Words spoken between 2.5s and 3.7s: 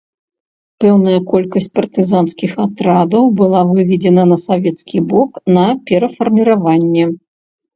атрадаў была